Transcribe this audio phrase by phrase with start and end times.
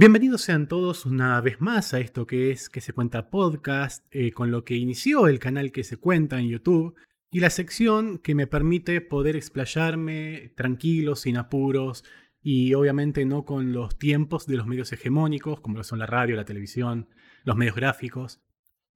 [0.00, 4.30] Bienvenidos sean todos una vez más a esto que es que se cuenta podcast, eh,
[4.30, 6.94] con lo que inició el canal que se cuenta en YouTube
[7.32, 12.04] y la sección que me permite poder explayarme tranquilo, sin apuros
[12.40, 16.36] y obviamente no con los tiempos de los medios hegemónicos como lo son la radio,
[16.36, 17.08] la televisión,
[17.42, 18.40] los medios gráficos.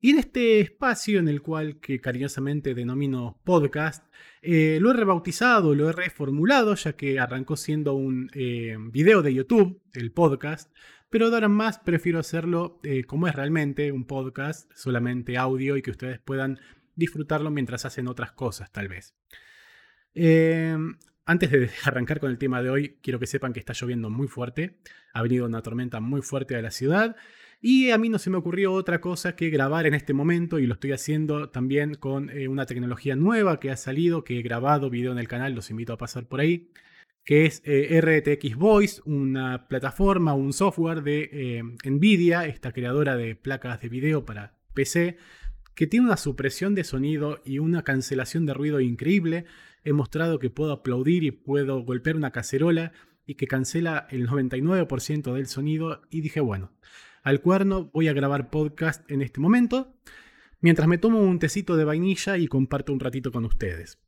[0.04, 4.04] Y en este espacio en el cual que cariñosamente denomino podcast,
[4.42, 9.32] eh, lo he rebautizado, lo he reformulado, ya que arrancó siendo un eh, video de
[9.32, 10.74] YouTube, el podcast,
[11.08, 15.82] pero de ahora más prefiero hacerlo eh, como es realmente, un podcast, solamente audio y
[15.82, 16.58] que ustedes puedan
[16.96, 19.14] disfrutarlo mientras hacen otras cosas, tal vez.
[21.26, 24.26] antes de arrancar con el tema de hoy, quiero que sepan que está lloviendo muy
[24.26, 24.80] fuerte,
[25.14, 27.14] ha venido una tormenta muy fuerte a la ciudad
[27.64, 30.66] y a mí no se me ocurrió otra cosa que grabar en este momento y
[30.66, 34.90] lo estoy haciendo también con eh, una tecnología nueva que ha salido, que he grabado
[34.90, 36.72] video en el canal, los invito a pasar por ahí,
[37.24, 43.36] que es eh, RTX Voice, una plataforma, un software de eh, Nvidia, esta creadora de
[43.36, 45.16] placas de video para PC,
[45.76, 49.44] que tiene una supresión de sonido y una cancelación de ruido increíble.
[49.84, 52.90] He mostrado que puedo aplaudir y puedo golpear una cacerola
[53.24, 56.72] y que cancela el 99% del sonido y dije, bueno,
[57.22, 59.94] al cuerno, voy a grabar podcast en este momento,
[60.60, 63.98] mientras me tomo un tecito de vainilla y comparto un ratito con ustedes.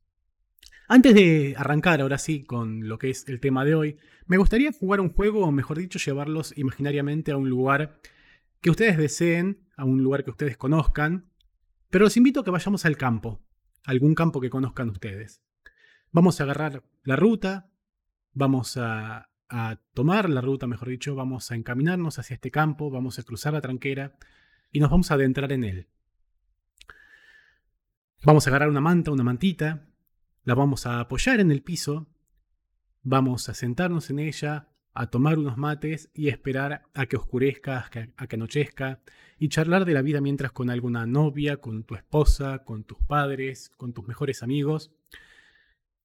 [0.88, 4.72] Antes de arrancar ahora sí con lo que es el tema de hoy, me gustaría
[4.72, 7.98] jugar un juego, o mejor dicho, llevarlos imaginariamente a un lugar
[8.60, 11.30] que ustedes deseen, a un lugar que ustedes conozcan,
[11.90, 13.42] pero los invito a que vayamos al campo,
[13.84, 15.42] algún campo que conozcan ustedes.
[16.10, 17.70] Vamos a agarrar la ruta,
[18.32, 23.20] vamos a a tomar la ruta, mejor dicho, vamos a encaminarnos hacia este campo, vamos
[23.20, 24.16] a cruzar la tranquera
[24.72, 25.86] y nos vamos a adentrar en él.
[28.24, 29.86] Vamos a agarrar una manta, una mantita,
[30.42, 32.08] la vamos a apoyar en el piso,
[33.04, 38.26] vamos a sentarnos en ella, a tomar unos mates y esperar a que oscurezca, a
[38.26, 39.02] que anochezca
[39.38, 43.70] y charlar de la vida mientras con alguna novia, con tu esposa, con tus padres,
[43.76, 44.90] con tus mejores amigos.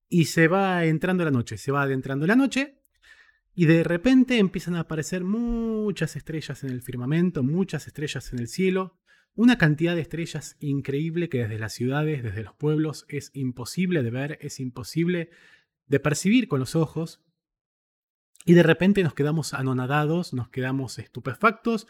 [0.07, 2.78] Y se va entrando la noche, se va adentrando la noche
[3.59, 8.47] y de repente empiezan a aparecer muchas estrellas en el firmamento, muchas estrellas en el
[8.47, 8.97] cielo,
[9.35, 14.11] una cantidad de estrellas increíble que desde las ciudades, desde los pueblos, es imposible de
[14.11, 15.29] ver, es imposible
[15.87, 17.21] de percibir con los ojos.
[18.45, 21.85] Y de repente nos quedamos anonadados, nos quedamos estupefactos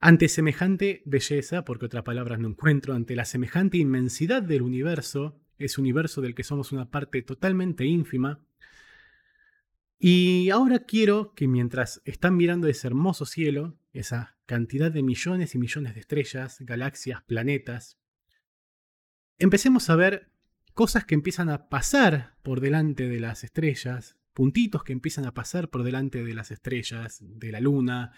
[0.00, 5.78] ante semejante belleza, porque otra palabra no encuentro, ante la semejante inmensidad del universo, ese
[5.78, 8.40] universo del que somos una parte totalmente ínfima,
[10.02, 15.58] y ahora quiero que mientras están mirando ese hermoso cielo, esa cantidad de millones y
[15.58, 17.98] millones de estrellas, galaxias, planetas,
[19.36, 20.32] empecemos a ver
[20.72, 25.68] cosas que empiezan a pasar por delante de las estrellas, puntitos que empiezan a pasar
[25.68, 28.14] por delante de las estrellas, de la luna,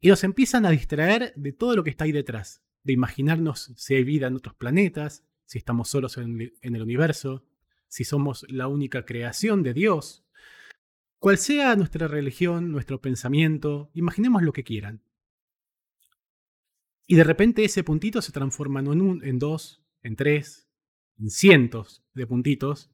[0.00, 3.94] y nos empiezan a distraer de todo lo que está ahí detrás, de imaginarnos si
[3.94, 7.46] hay vida en otros planetas, si estamos solos en el universo,
[7.88, 10.27] si somos la única creación de Dios,
[11.18, 15.02] Cual sea nuestra religión, nuestro pensamiento, imaginemos lo que quieran.
[17.06, 20.68] Y de repente ese puntito se transforma en, un, en dos, en tres,
[21.18, 22.92] en cientos de puntitos.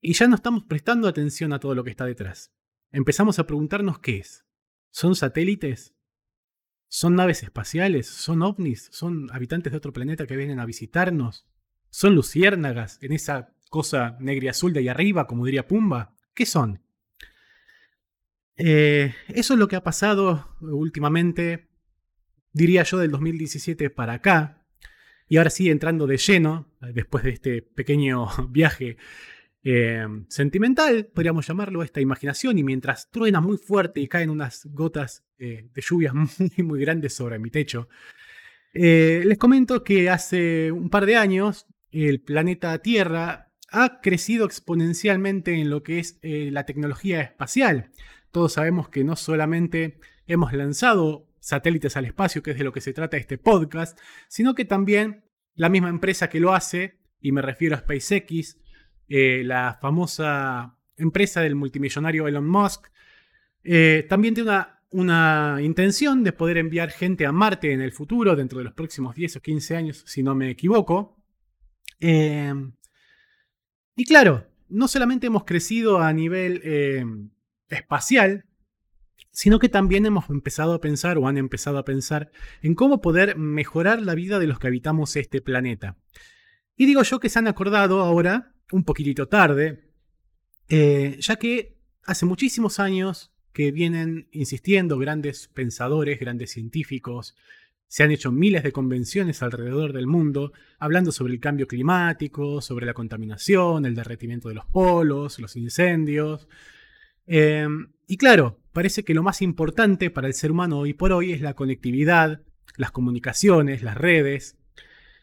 [0.00, 2.54] Y ya no estamos prestando atención a todo lo que está detrás.
[2.90, 4.46] Empezamos a preguntarnos qué es.
[4.90, 5.94] ¿Son satélites?
[6.88, 8.06] ¿Son naves espaciales?
[8.06, 8.88] ¿Son ovnis?
[8.92, 11.46] ¿Son habitantes de otro planeta que vienen a visitarnos?
[11.90, 16.16] ¿Son luciérnagas en esa cosa negra y azul de ahí arriba, como diría Pumba?
[16.34, 16.81] ¿Qué son?
[18.56, 21.68] Eh, eso es lo que ha pasado últimamente,
[22.52, 24.64] diría yo, del 2017 para acá.
[25.28, 28.96] Y ahora sí, entrando de lleno, después de este pequeño viaje
[29.64, 35.24] eh, sentimental, podríamos llamarlo, esta imaginación, y mientras truena muy fuerte y caen unas gotas
[35.38, 37.88] eh, de lluvias muy, muy grandes sobre mi techo,
[38.74, 45.68] les comento que hace un par de años el planeta Tierra ha crecido exponencialmente en
[45.68, 47.90] lo que es la tecnología espacial.
[48.32, 52.80] Todos sabemos que no solamente hemos lanzado satélites al espacio, que es de lo que
[52.80, 53.98] se trata este podcast,
[54.28, 55.24] sino que también
[55.54, 58.58] la misma empresa que lo hace, y me refiero a SpaceX,
[59.08, 62.86] eh, la famosa empresa del multimillonario Elon Musk,
[63.64, 64.50] eh, también tiene
[64.92, 69.14] una, intención de poder enviar gente a Marte en el futuro, dentro de los próximos
[69.14, 71.22] 10 o 15 años, si no me equivoco.
[72.00, 72.54] Eh,
[73.94, 77.30] y claro, no solamente hemos crecido a nivel
[77.68, 78.44] espacial,
[79.30, 82.30] sino que también hemos empezado a pensar o han empezado a pensar
[82.60, 85.96] en cómo poder mejorar la vida de los que habitamos este planeta.
[86.76, 89.92] Y digo yo que se han acordado ahora, un poquitito tarde,
[90.68, 97.36] eh, ya que hace muchísimos años que vienen insistiendo grandes pensadores, grandes científicos.
[97.86, 102.86] Se han hecho miles de convenciones alrededor del mundo hablando sobre el cambio climático, sobre
[102.86, 106.48] la contaminación, el derretimiento de los polos, los incendios.
[107.26, 107.66] Eh,
[108.06, 111.40] y claro, parece que lo más importante para el ser humano hoy por hoy es
[111.40, 112.42] la conectividad,
[112.76, 114.58] las comunicaciones, las redes.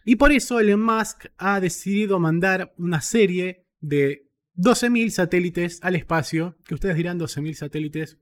[0.06, 6.58] Y por eso Elon Musk ha decidido mandar una serie de 12.000 satélites al espacio,
[6.66, 8.18] que ustedes dirán 12.000 satélites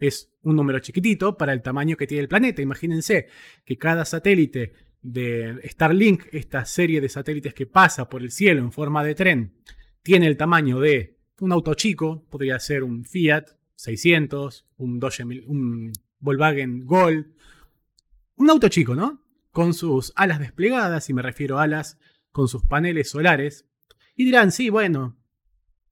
[0.00, 2.62] es un número chiquitito para el tamaño que tiene el planeta.
[2.62, 3.28] Imagínense
[3.64, 8.72] que cada satélite de Starlink, esta serie de satélites que pasa por el cielo en
[8.72, 9.54] forma de tren,
[10.02, 17.34] tiene el tamaño de un auto chico, podría ser un Fiat 600, un, Volkswagen Gol,
[18.36, 19.24] un auto chico, ¿no?
[19.50, 21.98] Con sus alas desplegadas, y me refiero a alas
[22.30, 23.66] con sus paneles solares.
[24.14, 25.18] Y dirán, sí, bueno,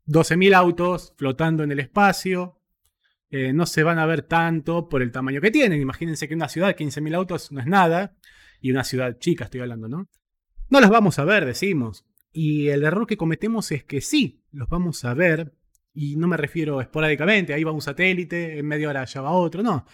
[0.06, 2.60] 12.000 autos flotando en el espacio.
[3.30, 5.80] Eh, no se van a ver tanto por el tamaño que tienen.
[5.80, 8.16] Imagínense que una ciudad, 15.000 autos no es nada.
[8.60, 10.08] Y una ciudad chica, estoy hablando, ¿no?
[10.68, 12.04] No los vamos a ver, decimos.
[12.40, 15.54] Y el error que cometemos es que sí, los vamos a ver.
[15.92, 19.64] Y no me refiero esporádicamente, ahí va un satélite, en media hora ya va otro,
[19.64, 19.86] no.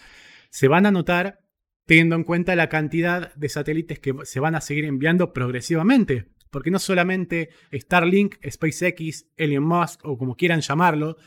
[0.51, 1.41] Se van a notar
[1.87, 6.69] teniendo en cuenta la cantidad de satélites que se van a seguir enviando progresivamente porque
[6.69, 11.17] no solamente Starlink, SpaceX, Elon Musk o como quieran llamarlo,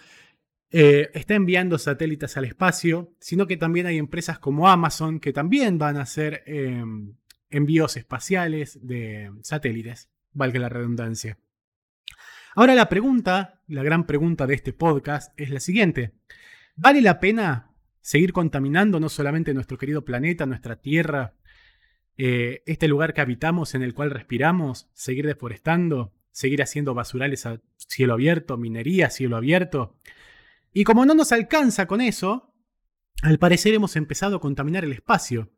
[0.71, 5.79] eh, está enviando satélites al espacio, sino que también hay empresas como Amazon que también
[5.79, 7.17] van a hacer em,
[7.51, 11.39] envíos espaciales de satélites, valga la redundancia.
[12.55, 16.15] Ahora la pregunta, la gran pregunta de este podcast es la siguiente.
[16.77, 21.35] ¿Vale la pena seguir contaminando no solamente nuestro querido planeta, nuestra Tierra,
[22.17, 27.61] eh, este lugar que habitamos, en el cual respiramos, seguir deforestando, seguir haciendo basurales a
[27.77, 29.97] cielo abierto, minería a cielo abierto.
[30.73, 32.55] Y como no nos alcanza con eso,
[33.23, 35.51] al parecer hemos empezado a contaminar el espacio.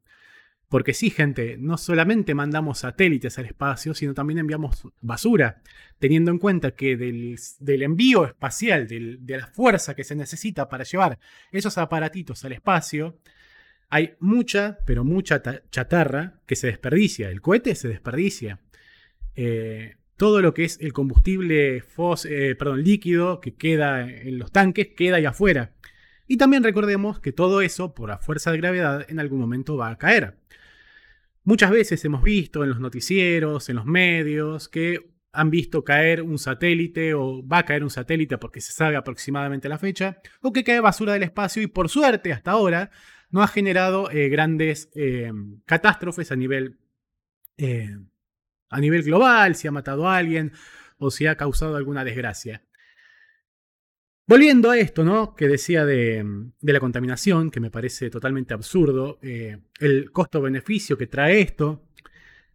[0.70, 5.62] Porque sí, gente, no solamente mandamos satélites al espacio, sino también enviamos basura,
[5.98, 11.18] teniendo en cuenta que del, envío espacial, de la fuerza que se necesita para llevar
[11.50, 13.18] esos aparatitos al espacio,
[13.88, 17.30] hay mucha, pero mucha chatarra que se desperdicia.
[17.30, 18.60] El cohete se desperdicia.
[19.34, 21.82] Eh, todo lo que es el combustible
[22.28, 25.72] eh, líquido que queda en los tanques queda ahí afuera.
[26.28, 29.90] Y también recordemos que todo eso, por la fuerza de gravedad, en algún momento va
[29.90, 30.36] a caer.
[31.42, 36.38] Muchas veces hemos visto en los noticieros, en los medios, que han visto caer un
[36.38, 40.64] satélite o va a caer un satélite porque se sabe aproximadamente la fecha, o que
[40.64, 42.90] cae basura del espacio y por suerte hasta ahora
[43.30, 45.30] no ha generado eh, grandes eh,
[45.66, 46.78] catástrofes a nivel,
[47.56, 47.96] eh,
[48.68, 50.52] a nivel global, si ha matado a alguien
[50.98, 52.64] o si ha causado alguna desgracia.
[54.30, 55.34] Volviendo a esto, ¿no?
[55.34, 56.24] Que decía de,
[56.60, 61.82] de la contaminación, que me parece totalmente absurdo, el costo-beneficio que trae esto.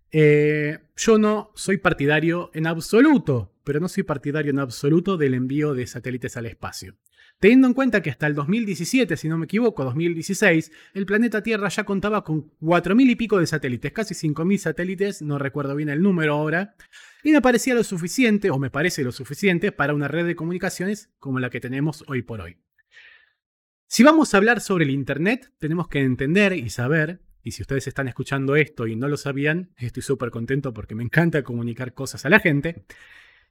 [0.10, 5.86] yo no soy partidario en absoluto, pero no soy partidario en absoluto del envío de
[5.86, 6.96] satélites al espacio.
[7.40, 11.68] Teniendo en cuenta que hasta el 2017, si no me equivoco, 2016, el planeta Tierra
[11.68, 16.02] ya contaba con 4.000 y pico de satélites, casi 5.000 satélites, no recuerdo bien el
[16.02, 16.76] número ahora,
[17.24, 21.10] y me parecía lo suficiente, o me parece lo suficiente, para una red de comunicaciones
[21.20, 22.58] como la que tenemos hoy por hoy.
[23.88, 27.88] Si vamos a hablar sobre el Internet, tenemos que entender y saber, y si ustedes
[27.88, 32.26] están escuchando esto y no lo sabían, estoy súper contento porque me encanta comunicar cosas
[32.26, 32.86] a la gente,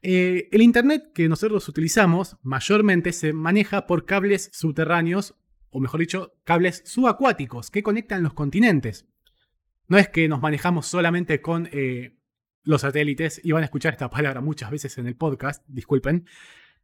[0.07, 5.35] eh, el Internet que nosotros utilizamos mayormente se maneja por cables subterráneos,
[5.71, 9.07] o mejor dicho, cables subacuáticos que conectan los continentes.
[9.89, 12.19] No es que nos manejamos solamente con eh,
[12.65, 16.27] los satélites, y van a escuchar esta palabra muchas veces en el podcast, disculpen,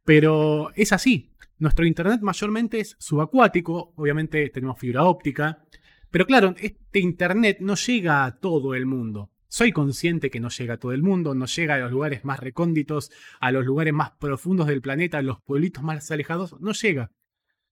[0.03, 1.31] pero es así.
[1.59, 5.63] Nuestro Internet mayormente es subacuático, obviamente tenemos fibra óptica,
[6.09, 9.29] pero claro, este Internet no llega a todo el mundo.
[9.53, 12.39] Soy consciente que no llega a todo el mundo, no llega a los lugares más
[12.39, 17.11] recónditos, a los lugares más profundos del planeta, a los pueblitos más alejados, no llega.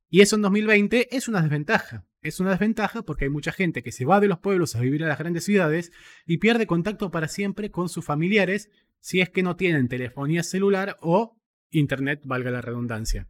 [0.09, 2.05] Y eso en 2020 es una desventaja.
[2.21, 5.05] Es una desventaja porque hay mucha gente que se va de los pueblos a vivir
[5.05, 5.93] a las grandes ciudades
[6.25, 8.69] y pierde contacto para siempre con sus familiares
[8.99, 11.37] si es que no tienen telefonía celular o
[11.71, 13.25] internet, valga la redundancia.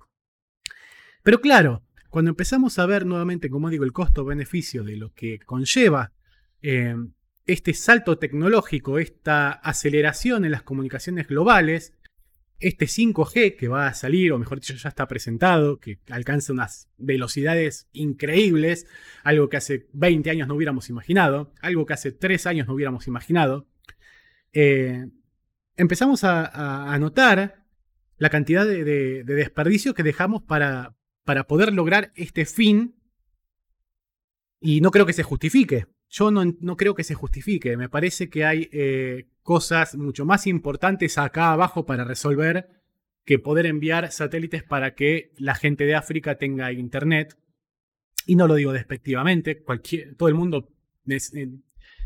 [1.22, 6.14] Pero claro, cuando empezamos a ver nuevamente, como digo, el costo-beneficio de lo que conlleva
[6.64, 6.96] eh,
[7.46, 11.94] este salto tecnológico, esta aceleración en las comunicaciones globales,
[12.60, 16.90] este 5G que va a salir, o mejor dicho, ya está presentado, que alcanza unas
[16.98, 18.86] velocidades increíbles,
[19.24, 23.08] algo que hace 20 años no hubiéramos imaginado, algo que hace 3 años no hubiéramos
[23.08, 23.68] imaginado,
[24.52, 25.08] eh,
[25.78, 27.66] empezamos a, notar
[28.18, 32.96] la cantidad de, desperdicio que dejamos para, para poder lograr este fin
[34.60, 35.88] y no creo que se justifique.
[36.10, 37.78] Yo no, creo que se justifique.
[37.78, 42.70] Me parece que hay eh, cosas mucho más importantes acá abajo para resolver
[43.26, 47.38] que poder enviar satélites para que la gente de África tenga internet.
[48.26, 50.70] Y no lo digo despectivamente, cualquier, todo el mundo
[51.08, 51.50] eh,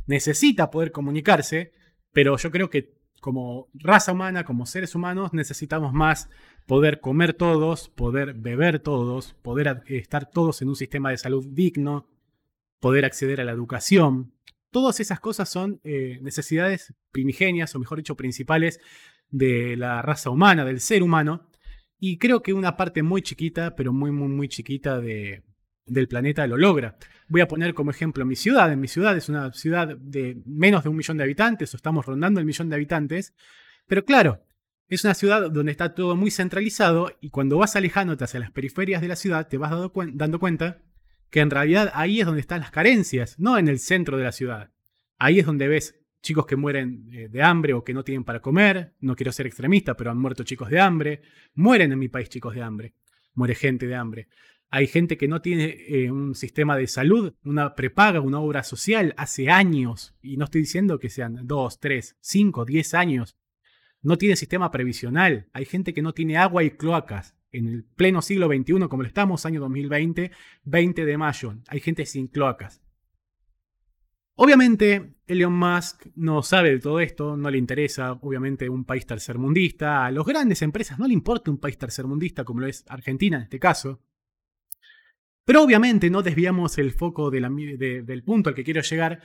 [0.06, 1.72] necesita poder comunicarse,
[2.12, 6.30] pero yo creo que como raza humana, como seres humanos, necesitamos más
[6.68, 12.10] poder comer todos, poder beber todos, poder estar todos en un sistema de salud digno,
[12.84, 14.34] poder acceder a la educación.
[14.70, 18.82] Todas esas cosas son eh, necesidades primigenias, o mejor dicho, principales
[19.30, 21.50] de la raza humana, del ser humano.
[21.98, 25.44] Y creo que una parte muy chiquita, pero muy, muy, muy chiquita de,
[25.86, 26.98] del planeta lo logra.
[27.30, 28.70] Voy a poner como ejemplo mi ciudad.
[28.74, 32.06] En mi ciudad es una ciudad de menos de un millón de habitantes, o estamos
[32.06, 33.34] rondando el millón de habitantes.
[33.88, 34.44] Pero claro,
[34.90, 39.02] es una ciudad donde está todo muy centralizado y cuando vas alejándote hacia las periferias
[39.02, 40.82] de la ciudad te vas dando cuenta
[41.34, 44.32] que en realidad ahí es donde están las carencias, no en el centro de la
[44.32, 44.70] ciudad.
[45.18, 48.40] Ahí es donde ves chicos que mueren eh, de hambre o que no tienen para
[48.40, 48.94] comer.
[49.00, 51.24] No quiero ser extremista, pero han muerto chicos de hambre.
[51.56, 52.94] Mueren en mi país chicos de hambre.
[53.34, 54.28] Muere gente de hambre.
[54.70, 59.16] Hay gente que no tiene eh, un sistema de salud, una prepaga, una obra social
[59.18, 60.14] hace años.
[60.22, 63.38] Y no estoy diciendo que sean dos, tres, cinco, diez años.
[64.04, 65.50] No tiene sistema previsional.
[65.52, 69.08] Hay gente que no tiene agua y cloacas en el pleno siglo XXI, como lo
[69.08, 70.32] estamos, año 2020,
[70.64, 71.56] 20 de mayo.
[71.68, 72.82] Hay gente sin cloacas.
[74.36, 80.06] Obviamente, Elon Musk no sabe de todo esto, no le interesa, obviamente, un país tercermundista.
[80.06, 83.44] A las grandes empresas no le importa un país tercermundista, como lo es Argentina en
[83.44, 84.02] este caso.
[85.46, 89.22] Pero obviamente no desviamos el foco del punto al que quiero llegar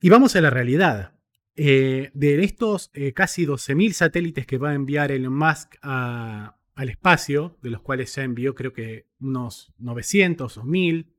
[0.00, 1.14] y vamos a la realidad.
[1.60, 6.90] Eh, de estos eh, casi 12.000 satélites que va a enviar Elon Musk a, al
[6.90, 11.12] espacio, de los cuales ya envió creo que unos 900 o 1000.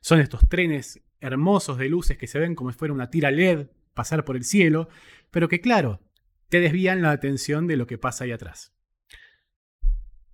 [0.00, 3.68] Son estos trenes hermosos de luces que se ven como si fuera una tira LED
[3.94, 4.88] pasar por el cielo,
[5.30, 6.00] pero que claro,
[6.48, 8.74] te desvían la atención de lo que pasa ahí atrás.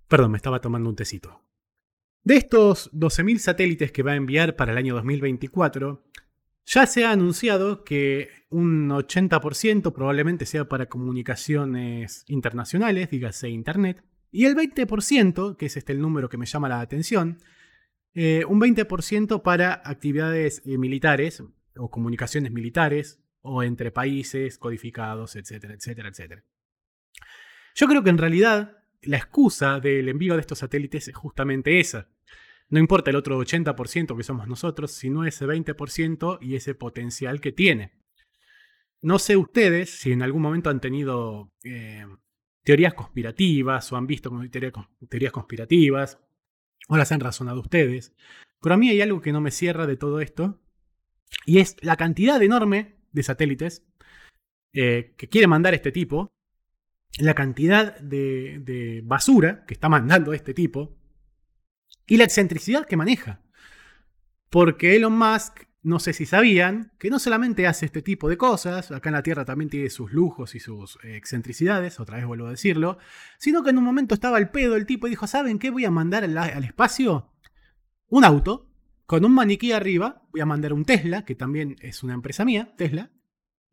[0.07, 1.43] Perdón, me estaba tomando un tecito.
[2.23, 6.03] De estos 12.000 satélites que va a enviar para el año 2024,
[6.65, 14.03] ya se ha anunciado que un 80% probablemente sea para comunicaciones internacionales, dígase Internet,
[14.33, 17.37] y el 20%, que es este el número que me llama la atención,
[18.15, 21.43] eh, un 20% para actividades eh, militares
[21.77, 26.43] o comunicaciones militares o entre países codificados, etcétera, etcétera, etcétera.
[27.75, 32.09] Yo creo que en realidad la excusa del envío de estos satélites es justamente esa.
[32.69, 37.51] No importa el otro 80% que somos nosotros, sino ese 20% y ese potencial que
[37.51, 37.91] tiene.
[38.99, 42.07] No sé ustedes si en algún momento han tenido eh,
[42.63, 44.31] teorías conspirativas o han visto
[45.09, 46.19] teorías conspirativas
[46.87, 48.13] o las han razonado ustedes.
[48.61, 50.61] Pero a mí hay algo que no me cierra de todo esto
[51.45, 53.85] y es la cantidad enorme de satélites
[54.73, 56.31] eh, que quiere mandar este tipo,
[57.19, 60.97] la cantidad de, de basura que está mandando este tipo
[62.07, 63.41] y la excentricidad que maneja.
[64.49, 68.91] Porque Elon Musk no sé si sabían que no solamente hace este tipo de cosas,
[68.91, 72.47] acá en la Tierra también tiene sus lujos y sus eh, excentricidades, otra vez vuelvo
[72.47, 72.97] a decirlo,
[73.37, 75.69] sino que en un momento estaba el pedo el tipo y dijo, ¿saben qué?
[75.69, 77.29] Voy a mandar al, espacio
[78.07, 78.71] un auto
[79.05, 82.73] con un maniquí arriba, voy a mandar un Tesla, que también es una empresa mía,
[82.77, 83.11] Tesla,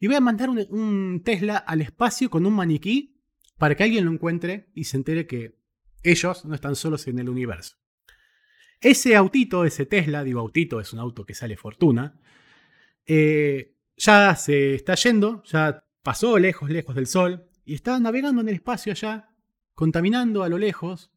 [0.00, 3.22] y voy a mandar un Tesla al espacio con un maniquí
[3.56, 5.60] para que alguien lo encuentre y se entere que
[6.02, 7.76] ellos no están solos en el universo.
[8.80, 12.18] Ese autito, ese Tesla, digo autito, es un auto que sale fortuna,
[13.06, 18.48] eh, ya se está yendo, ya pasó lejos, lejos del Sol, y está navegando en
[18.48, 19.28] el espacio allá,
[19.74, 21.10] contaminando a lo lejos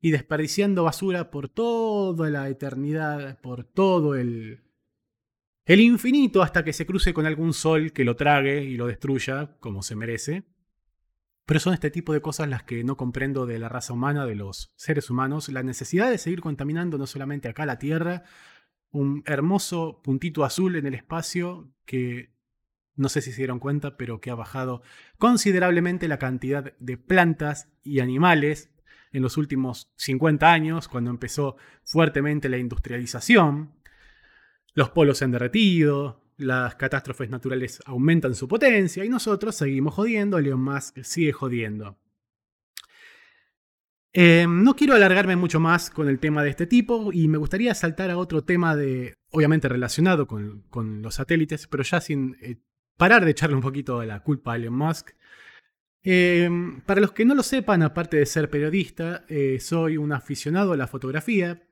[0.00, 4.62] y desperdiciando basura por toda la eternidad, por todo el,
[5.64, 9.56] el infinito, hasta que se cruce con algún sol que lo trague y lo destruya,
[9.60, 10.44] como se merece.
[11.46, 14.36] Pero son este tipo de cosas las que no comprendo de la raza humana, de
[14.36, 18.22] los seres humanos, la necesidad de seguir contaminando no solamente acá la Tierra,
[18.90, 22.34] un hermoso puntito azul en el espacio que
[22.96, 24.82] no sé si se dieron cuenta, pero que ha bajado
[25.18, 28.70] considerablemente la cantidad de plantas y animales
[29.12, 33.72] en los últimos 50 años, cuando empezó fuertemente la industrialización.
[34.74, 40.38] Los polos se han derretido, las catástrofes naturales aumentan su potencia y nosotros seguimos jodiendo,
[40.38, 41.98] Elon Musk sigue jodiendo.
[44.12, 47.74] Eh, no quiero alargarme mucho más con el tema de este tipo y me gustaría
[47.74, 52.56] saltar a otro tema de, obviamente relacionado con, los satélites, pero ya sin eh,
[52.96, 55.10] parar de echarle un poquito de la culpa a Elon Musk.
[56.02, 60.72] Em, para los que no lo sepan, aparte de ser periodista, eh, soy un aficionado
[60.72, 61.62] a la fotografía.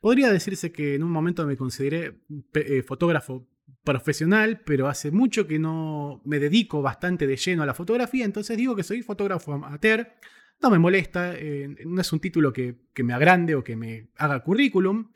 [0.00, 2.20] Podría decirse que en un momento me consideré
[2.54, 3.46] eh, fotógrafo
[3.84, 8.56] profesional, pero hace mucho que no me dedico bastante de lleno a la fotografía, entonces
[8.56, 10.12] digo que soy fotógrafo amateur.
[10.60, 14.42] No me molesta, eh, no es un título que, me agrande o que me haga
[14.42, 15.10] currículum.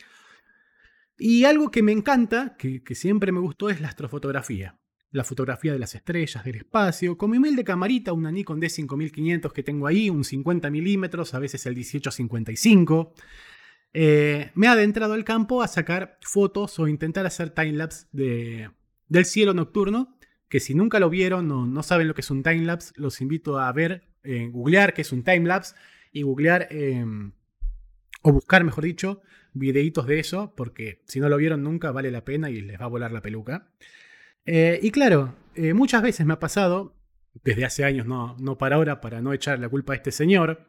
[1.19, 4.81] Y algo que me encanta, que, que siempre me gustó, es la astrofotografía
[5.13, 9.63] la fotografía de las estrellas, del espacio, con mi humilde camarita, una Nikon D5500 que
[9.63, 13.13] tengo ahí, un 50 milímetros, a veces el 1855.
[13.93, 18.71] Eh, me ha adentrado al campo a sacar fotos o intentar hacer timelapse de,
[19.09, 20.17] del cielo nocturno,
[20.49, 23.59] que si nunca lo vieron o no saben lo que es un timelapse, los invito
[23.59, 25.75] a ver, en googlear qué es un timelapse
[26.13, 27.33] y googlear, em,
[28.23, 32.25] o buscar, mejor dicho, videitos de eso, porque si no lo vieron nunca vale la
[32.25, 33.71] pena y les va a volar la peluca.
[34.47, 36.97] Eh, y claro, eh, muchas veces me ha pasado,
[37.45, 40.69] desde hace años, no, no para ahora, para no echar la culpa a este señor,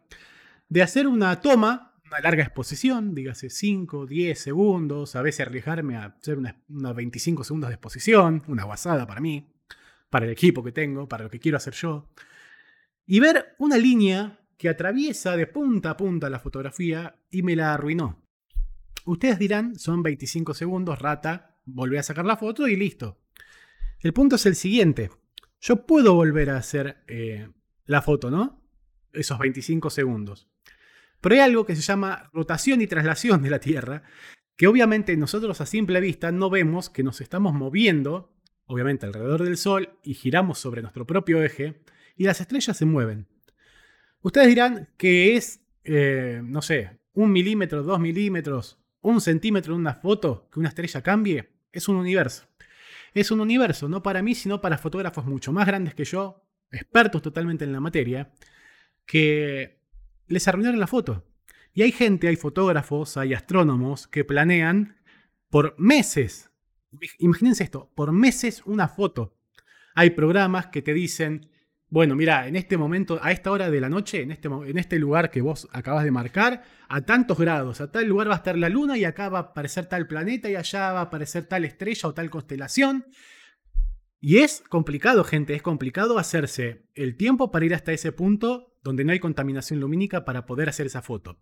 [0.70, 6.06] de hacer una toma, una larga exposición, dígase 5, 10 segundos, a veces arriesgarme a
[6.08, 9.48] hacer unos 25 segundos de exposición, una guasada para mí,
[10.10, 12.10] para el equipo que tengo, para lo que quiero hacer yo,
[13.06, 17.74] y ver una línea que atraviesa de punta a punta la fotografía y me la
[17.74, 18.22] arruinó.
[19.06, 23.22] Ustedes dirán, son 25 segundos, rata, volví a sacar la foto y listo.
[24.02, 25.12] El punto es el siguiente.
[25.62, 27.48] Yo puedo volver a hacer eh,
[27.86, 28.62] la foto, ¿no?
[29.14, 30.51] Esos 25 segundos.
[31.22, 34.04] Pero hay algo que se llama rotación y traslación de la Tierra,
[34.58, 38.34] que obviamente nosotros a simple vista no vemos que nos estamos moviendo,
[38.66, 41.82] obviamente alrededor del Sol, y giramos sobre nuestro propio eje,
[42.18, 43.28] y las estrellas se mueven.
[44.22, 49.96] Ustedes dirán que es, eh, no sé, un milímetro, dos milímetros, un centímetro en una
[49.96, 51.50] foto que una estrella cambie.
[51.72, 52.52] Es un universo
[53.14, 57.22] es un universo, no para mí, sino para fotógrafos mucho más grandes que yo, expertos
[57.22, 58.32] totalmente en la materia,
[59.06, 59.81] que
[60.32, 61.26] les arruinaron la foto.
[61.74, 64.98] Y hay gente, hay fotógrafos, hay astrónomos que planean
[65.50, 66.50] por meses,
[67.20, 69.38] imagínense esto, por meses una foto.
[69.96, 71.50] Hay programas que te dicen,
[71.90, 74.98] bueno, mira, en este momento, a esta hora de la noche, en este, en este
[74.98, 78.58] lugar que vos acabas de marcar, a tantos grados, a tal lugar va a estar
[78.58, 81.66] la luna y acá va a aparecer tal planeta y allá va a aparecer tal
[81.66, 83.06] estrella o tal constelación.
[84.22, 89.04] Y es complicado, gente, es complicado hacerse el tiempo para ir hasta ese punto donde
[89.04, 91.38] no hay contaminación lumínica para poder hacer esa foto.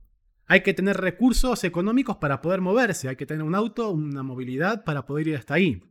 [0.48, 4.84] Hay que tener recursos económicos para poder moverse, hay que tener un auto, una movilidad
[4.84, 5.84] para poder ir hasta ahí.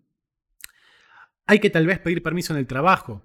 [1.46, 3.22] Hay que tal vez pedir permiso en el trabajo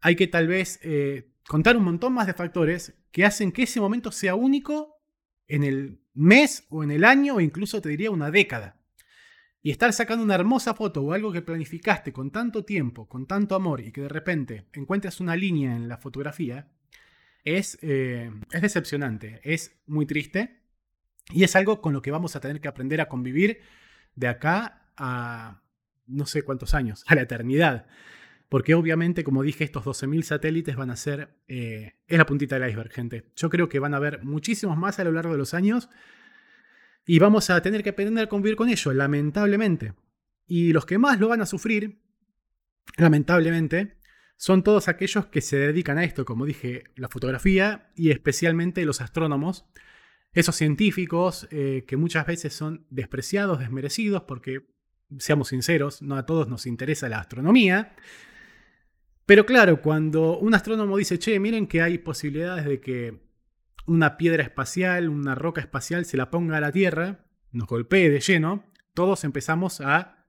[0.00, 3.80] hay que tal vez eh, contar un montón más de factores que hacen que ese
[3.80, 4.96] momento sea único
[5.46, 8.77] en el mes o en el año o incluso te diría una década.
[9.62, 13.54] Y estar sacando una hermosa foto o algo que planificaste con tanto tiempo, con tanto
[13.54, 16.68] amor y que de repente encuentres una línea en la fotografía,
[17.44, 20.60] es, eh, es decepcionante, es muy triste
[21.30, 23.60] y es algo con lo que vamos a tener que aprender a convivir
[24.14, 25.62] de acá a
[26.06, 27.86] no sé cuántos años, a la eternidad
[28.48, 32.70] porque obviamente, como dije, estos 12.000 satélites van a ser, eh, es la puntita del
[32.70, 33.30] iceberg, gente.
[33.36, 35.90] Yo creo que van a haber muchísimos más a lo largo de los años
[37.08, 39.94] y vamos a tener que aprender a convivir con ello, lamentablemente.
[40.46, 42.02] Y los que más lo van a sufrir,
[42.98, 43.96] lamentablemente,
[44.36, 49.00] son todos aquellos que se dedican a esto, como dije, la fotografía y especialmente los
[49.00, 49.64] astrónomos,
[50.34, 54.66] esos científicos eh, que muchas veces son despreciados, desmerecidos, porque,
[55.18, 57.96] seamos sinceros, no a todos nos interesa la astronomía,
[59.24, 63.27] pero claro, cuando un astrónomo dice, che, miren que hay posibilidades de que
[63.88, 68.20] una piedra espacial, una roca espacial se la ponga a la Tierra, nos golpee de
[68.20, 70.26] lleno, todos empezamos a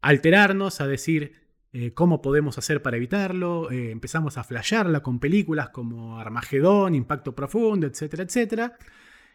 [0.00, 1.34] alterarnos, a decir
[1.72, 7.34] eh, cómo podemos hacer para evitarlo, eh, empezamos a flashearla con películas como Armagedón, Impacto
[7.34, 8.78] Profundo, etcétera, etcétera,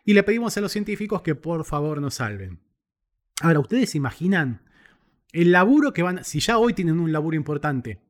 [0.03, 2.59] y le pedimos a los científicos que por favor nos salven.
[3.41, 4.63] Ahora, ¿ustedes imaginan
[5.31, 8.01] el laburo que van, si ya hoy tienen un laburo importante,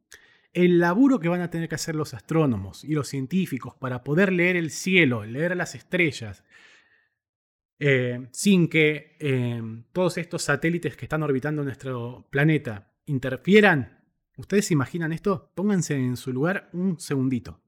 [0.56, 4.32] el laburo que van a tener que hacer los astrónomos y los científicos para poder
[4.32, 6.46] leer el cielo, leer las estrellas,
[7.78, 14.02] eh, sin que eh, todos estos satélites que están orbitando nuestro planeta interfieran.
[14.38, 15.52] ¿Ustedes se imaginan esto?
[15.56, 17.62] Pónganse en su lugar un segundito.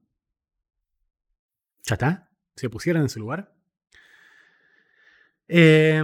[1.84, 2.30] ¿Ya está?
[2.56, 3.54] ¿Se pusieron en su lugar?
[5.46, 6.02] Eh,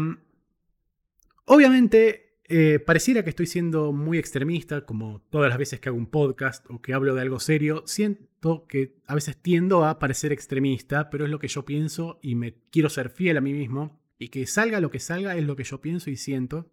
[1.46, 6.10] obviamente eh, pareciera que estoy siendo muy extremista, como todas las veces que hago un
[6.10, 7.84] podcast o que hablo de algo serio.
[7.86, 12.34] Siento que a veces tiendo a parecer extremista, pero es lo que yo pienso y
[12.34, 14.00] me quiero ser fiel a mí mismo.
[14.18, 16.70] Y que salga lo que salga es lo que yo pienso y siento.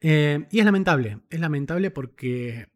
[0.00, 2.68] Eh, y es lamentable, es lamentable porque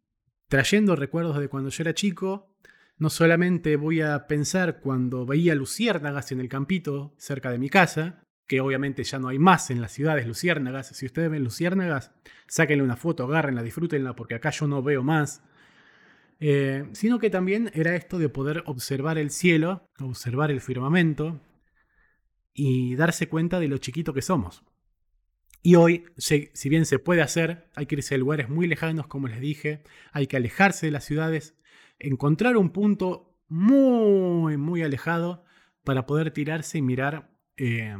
[0.49, 2.51] trayendo recuerdos de cuando yo era chico,
[2.99, 8.23] No solamente voy a pensar cuando veía luciérnagas en el campito cerca de mi casa,
[8.47, 10.89] que obviamente ya no hay más en las ciudades luciérnagas.
[10.89, 12.13] Si ustedes ven luciérnagas,
[12.47, 15.43] sáquenle una foto, agárrenla, disfrútenla, porque acá yo no veo más.
[16.41, 21.41] Eh, sino que también era esto de poder observar el cielo, observar el firmamento
[22.53, 24.65] y darse cuenta de lo chiquito que somos.
[25.63, 29.29] Y hoy, si bien se puede hacer, hay que irse a lugares muy lejanos, como
[29.29, 31.57] les dije, hay que alejarse de las ciudades,
[32.01, 35.45] encontrar un punto muy, muy alejado
[35.85, 37.97] para poder tirarse y mirar eh,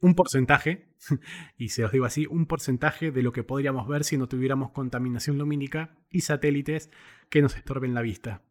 [0.00, 0.94] un porcentaje,
[1.56, 4.70] y se los digo así, un porcentaje de lo que podríamos ver si no tuviéramos
[4.70, 6.90] contaminación lumínica y satélites
[7.28, 8.42] que nos estorben la vista.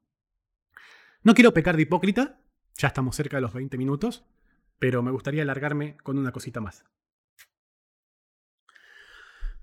[1.23, 2.41] No quiero pecar de hipócrita,
[2.75, 4.25] ya estamos cerca de los 20 minutos,
[4.77, 6.85] pero me gustaría alargarme con una cosita más.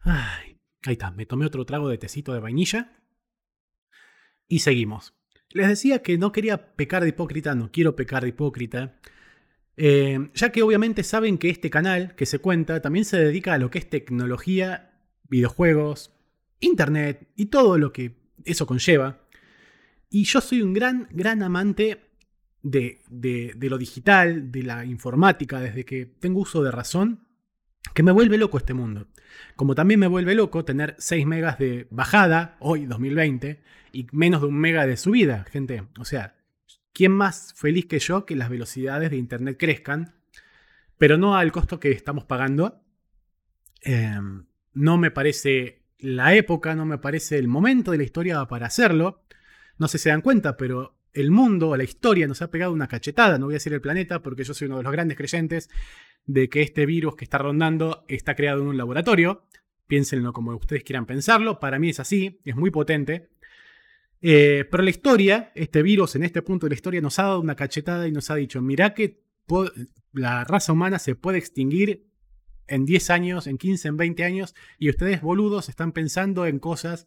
[0.05, 3.01] ahí está, me tomé otro trago de tecito de vainilla
[4.46, 5.14] y seguimos.
[5.51, 8.99] Les decía que no quería pecar de hipócrita, no quiero pecar de hipócrita,
[9.77, 13.59] eh, ya que obviamente saben que este canal que se cuenta también se dedica a
[13.59, 14.93] lo que es tecnología,
[15.29, 16.12] videojuegos,
[16.61, 19.21] internet y todo lo que eso conlleva.
[20.09, 22.07] Y yo soy un gran, gran amante
[22.62, 27.27] de, de, lo digital, de la informática, desde que tengo uso de razón,
[27.95, 29.09] que me vuelve loco este mundo.
[29.57, 33.62] Como también me vuelve loco tener 6 megas de bajada, hoy 2020,
[33.93, 35.85] y menos de un mega de subida, gente.
[35.99, 36.36] O sea,
[36.97, 40.15] ¿quién más feliz que yo que las velocidades de Internet crezcan?
[40.97, 42.81] Pero no al costo que estamos pagando.
[43.83, 48.69] Em, no me parece la época, no me parece el momento de la historia para
[48.69, 49.27] hacerlo.
[49.77, 52.89] No sé si se dan cuenta, pero el mundo, la historia nos ha pegado una
[52.89, 55.69] cachetada, no voy a decir el planeta, porque yo soy uno de los grandes creyentes
[56.25, 59.45] de que este virus que está rondando está creado en un laboratorio.
[59.87, 63.29] Piénsenlo como ustedes quieran pensarlo, para mí es así, es muy potente.
[64.29, 67.39] Eh, pero la historia, este virus en este punto de la historia nos ha dado
[67.39, 69.23] una cachetada y nos ha dicho, mirá que
[70.12, 72.11] la raza humana se puede extinguir
[72.67, 77.07] en 10 años, en 15, en 20 años, y ustedes boludos están pensando en cosas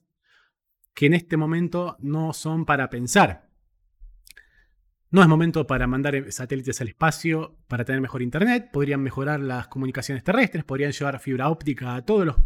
[0.94, 3.50] que en este momento no son para pensar.
[5.12, 9.68] No es momento para mandar satélites al espacio para tener mejor internet, podrían mejorar las
[9.68, 12.38] comunicaciones terrestres, podrían llevar fibra óptica a todos los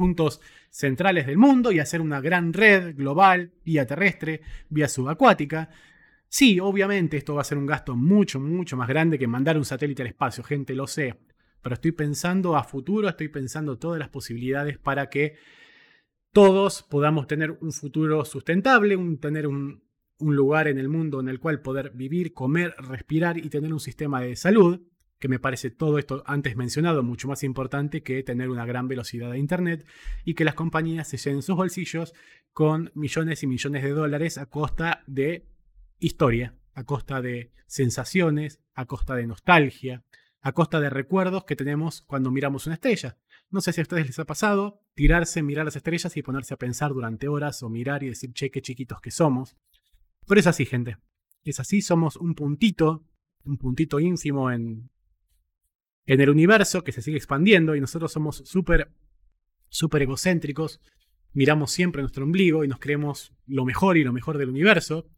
[0.00, 5.68] puntos centrales del mundo y hacer una gran red global, vía terrestre, vía subacuática.
[6.26, 9.66] Sí, obviamente esto va a ser un gasto mucho, mucho más grande que mandar un
[9.66, 11.20] satélite al espacio, gente, lo sé.
[11.60, 15.34] Pero estoy pensando a futuro, estoy pensando todas las posibilidades para que
[16.32, 19.82] todos podamos tener un futuro sustentable, un, tener un,
[20.18, 23.80] un lugar en el mundo en el cual poder vivir, comer, respirar y tener un
[23.80, 24.80] sistema de salud,
[25.20, 29.30] que me parece todo esto antes mencionado mucho más importante que tener una gran velocidad
[29.30, 29.86] de Internet
[30.24, 32.14] y que las compañías se llenen sus bolsillos
[32.52, 35.46] con millones y millones de dólares a costa de
[35.98, 40.04] historia, a costa de sensaciones, a costa de nostalgia,
[40.40, 43.18] a costa de recuerdos que tenemos cuando miramos una estrella.
[43.50, 46.56] No sé si a ustedes les ha pasado tirarse, mirar las estrellas y ponerse a
[46.56, 49.56] pensar durante horas o mirar y decir, che, qué chiquitos que somos.
[50.26, 50.96] Pero es así, gente.
[51.44, 53.04] Es así, somos un puntito,
[53.44, 54.88] un puntito ínfimo en,
[56.06, 58.90] en el universo que se sigue expandiendo y nosotros somos súper,
[59.68, 60.80] súper egocéntricos.
[61.32, 65.08] Miramos siempre nuestro ombligo y nos creemos lo mejor y lo mejor del universo.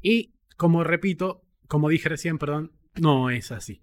[0.00, 3.82] Y, como repito, como dije recién, perdón, no es así.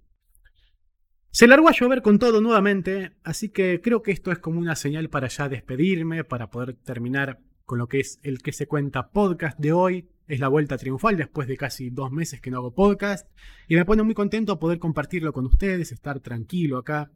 [1.32, 4.76] Se largó a llover con todo nuevamente, así que creo que esto es como una
[4.76, 9.12] señal para ya despedirme, para poder terminar con lo que es el que se cuenta
[9.12, 10.08] podcast de hoy.
[10.26, 13.30] Es la vuelta triunfal después de casi dos meses que no hago podcast.
[13.68, 17.12] Y me pone muy contento poder compartirlo con ustedes, estar tranquilo acá,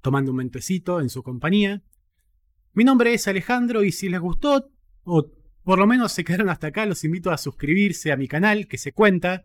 [0.00, 1.82] tomando un mentecito en su compañía.
[2.72, 4.70] Mi nombre es Alejandro y si les gustó,
[5.02, 5.32] o
[5.64, 8.78] por lo menos se quedaron hasta acá, los invito a suscribirse a mi canal que
[8.78, 9.44] se cuenta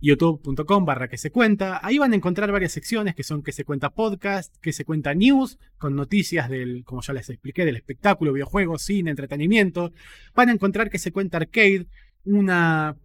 [0.00, 1.80] youtube.com barra que se cuenta.
[1.82, 5.14] Ahí van a encontrar varias secciones que son que se cuenta podcast, que se cuenta
[5.14, 9.92] news, con noticias del, como ya les expliqué, del espectáculo, videojuegos, cine, entretenimiento.
[10.34, 11.86] Van a encontrar que se cuenta arcade,
[12.24, 12.96] una,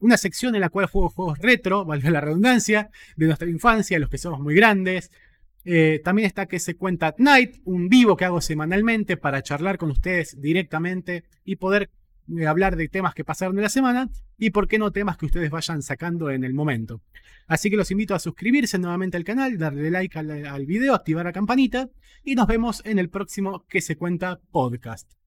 [0.00, 4.10] una sección en la cual juego juegos retro, valga la redundancia, de nuestra infancia, los
[4.10, 5.10] que somos muy grandes.
[5.64, 9.90] Eh, también está que se cuenta Night, un vivo que hago semanalmente para charlar con
[9.90, 11.90] ustedes directamente y poder
[12.46, 15.50] hablar de temas que pasaron en la semana y por qué no temas que ustedes
[15.50, 17.02] vayan sacando en el momento.
[17.46, 21.24] Así que los invito a suscribirse nuevamente al canal, darle like al, al video, activar
[21.24, 21.88] la campanita
[22.22, 25.17] y nos vemos en el próximo que se cuenta podcast.